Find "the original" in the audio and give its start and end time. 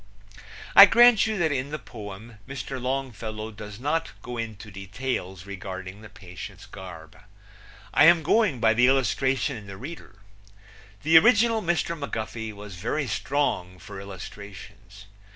11.03-11.61